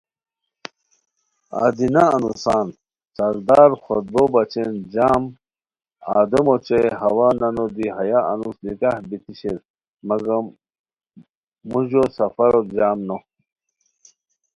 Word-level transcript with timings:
ادینہ: 1.63 2.03
انوسان 2.15 2.67
سردار 3.15 3.71
خطبو 3.83 4.23
بچین 4.33 4.71
جم 4.93 5.23
آدمو 6.17 6.51
اوچے 6.57 6.79
حوا 7.01 7.27
نانو 7.39 7.65
دی 7.75 7.87
ہیہ 7.97 8.19
انوس 8.31 8.57
نکاح 8.65 8.95
بیتی 9.09 9.33
شیر 9.39 9.57
مگم 10.07 10.45
موڑو 11.69 12.03
سفروت 12.17 12.67
جم 12.75 12.97
نو 13.07 13.17